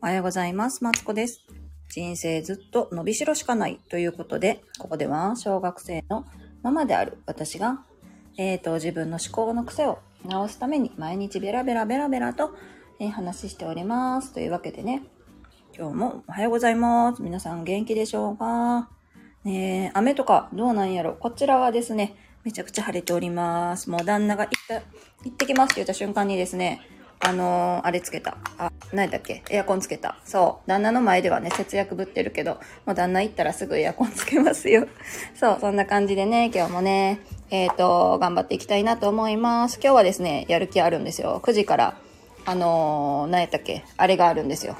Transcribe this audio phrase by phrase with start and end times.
[0.00, 0.84] おはようございます。
[0.84, 1.44] マツコです。
[1.88, 6.24] 人生ずっと伸びしろしかないということで、ここでは小学生の
[6.62, 7.80] ママである私が、
[8.36, 12.54] えーと、自分の思考の癖を直すために毎日ベラベラベラベラと、
[13.00, 14.32] えー話しております。
[14.32, 15.02] というわけでね、
[15.76, 17.20] 今日もおはようございます。
[17.20, 18.88] 皆さん元気でしょうか？
[19.42, 21.14] ね雨とかどうなんやろ？
[21.14, 23.90] こちらはですね、めちゃくちゃ晴れております。
[23.90, 24.74] もう旦那が行った、
[25.24, 26.82] 行ってきますって言った瞬間にですね、
[27.18, 28.38] あのーあれつけた。
[28.58, 29.42] あ、何だっけ？
[29.50, 30.16] エアコンつけた。
[30.24, 30.68] そう。
[30.68, 32.54] 旦那の前ではね、節約ぶってるけど、
[32.86, 34.86] もう旦那行ったらすぐエアコンつけますよ。
[35.38, 37.20] そう、そんな感じでね、今日もね、
[37.50, 39.78] えっ、と、頑張っていきたいなと思います。
[39.82, 41.40] 今日はですね、やる気あるんですよ。
[41.44, 41.96] 9時から、
[42.46, 43.84] あのー何やったっけ？
[43.96, 44.76] あれがあるんですよ。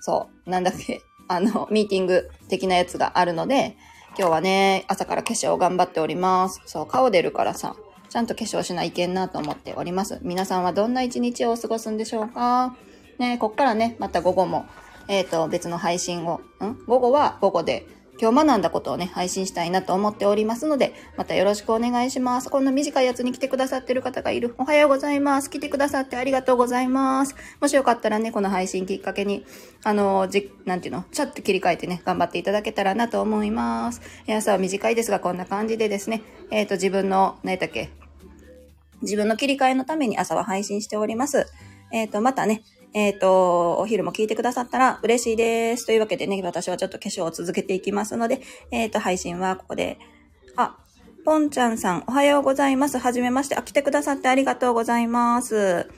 [0.00, 0.50] そう。
[0.50, 1.00] なんだっけ？
[1.26, 3.76] あの、ミーティング的なやつがあるので、
[4.16, 6.60] 今日はね、朝から化粧頑張っております。
[6.66, 7.74] そう、顔出るからさ、
[8.10, 10.20] ちゃんと化粧しないけんなと思っております。
[10.22, 12.76] 皆さんはどんな一日を過ごすんでしょうか？
[13.18, 14.66] ね、こっからね、また午後も、
[15.08, 16.78] えっ、と、別の配信を、ん？
[16.86, 17.86] 午後は午後で、
[18.20, 22.48] 今日学んだことをね、配信したいなと思っておりますので、またよろしくお願いします。
[22.48, 24.54] こんな短いやつに来てくださってる方がいる。
[24.56, 25.50] おはようございます。
[25.50, 27.34] 来てくださってありがとうございます。
[27.60, 29.44] もしよかったらね、この配信きっかけに、
[29.82, 34.00] あの、じ、なんていうの、ちょっと切り替えてね、頑張っていただけたらなと思います。
[34.28, 37.90] え朝は短いですが、こんな感じでですね、えっ、と、自分の、何やったっけ、
[39.02, 41.46] 自分の切り替えのために朝は配信しております。
[41.92, 42.62] えっ、と、またね、
[42.94, 45.84] えっ、と、お昼も聞いてくださったら嬉しいです。
[45.84, 49.98] というわけでね、私はちょっと化粧を続けていきますので、えっ、と、配信はここで、
[50.56, 50.78] あ、
[51.24, 52.98] ポンちゃんさん、おはようございます。
[52.98, 53.56] はじめまして。
[53.56, 55.88] あ、来てくださってありがとうございます。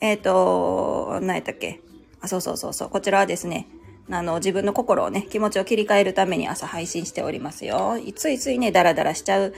[0.00, 1.80] えっ、と、何やったっけ？
[2.20, 2.88] あ、そうそうそうそう。
[2.88, 3.66] こちらはですね、
[4.10, 7.98] あの、自分の心をね、気持ちを切り替えるために朝配信しておりますよ。
[8.14, 9.54] ついついね、ダラダラしちゃう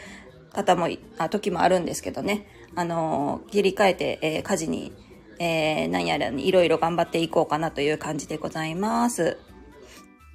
[0.53, 2.47] 方も、あ、時もあるんですけどね。
[2.75, 4.93] あの、切り替えて、えー家事に、
[5.39, 9.39] えー、何やらにいろいろ頑張っていこうかなという感じでございます。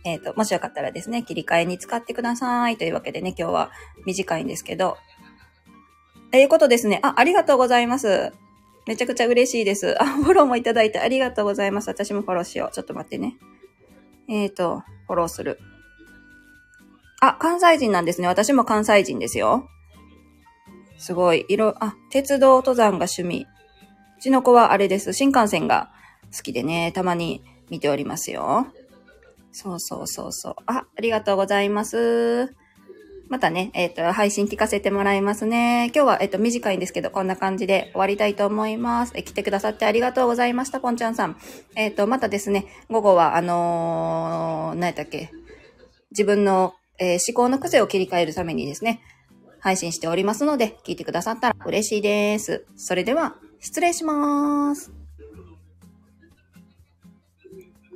[0.04, 2.78] えっ、と、もしよかったらですね、切り替えに使ってください。
[2.78, 3.72] というわけでね、今日は
[4.06, 4.98] 短いんですけど。
[6.32, 7.00] ええことですね。
[7.04, 8.32] あ、ありがとうございます。
[8.88, 10.02] めちゃくちゃ嬉しいです。
[10.02, 11.90] あ、フォローもいただいてありがとうございます。
[11.90, 12.74] 私もフォローしよう。
[12.74, 13.38] ちょっと待ってね。
[14.28, 15.60] えっ、と、フォローする。
[17.22, 18.28] あ、関西人なんですね。
[18.28, 19.68] 私も関西人ですよ。
[20.98, 21.46] すごい。
[21.48, 23.46] いろ、あ、鉄道登山が趣味。
[24.22, 25.14] うちの子はあれです。
[25.14, 25.90] 新幹線が
[26.32, 28.68] 好きでね、たまに見ておりますよ。
[29.52, 30.56] そうそうそうそう。
[30.68, 32.54] あ、ありがとうございます。
[33.30, 35.92] またね、えっ、と、配信聞かせてもらいますね。
[35.96, 39.14] 今日は、えっ、と、短いんですけど、こんな感じで終わりたいと思います。
[39.16, 41.36] え、来てくださってありがとうございました、ぽんちゃんさん。
[41.76, 45.32] えっ、と、またですね、午後は、あのー、何やったっけ、
[46.12, 49.02] 自分の、え思考の癖を切り替えるためにですね、
[49.62, 52.68] 配信しておりますので、聞いてくださったら嬉しいです。
[52.76, 55.01] それでは、失礼します。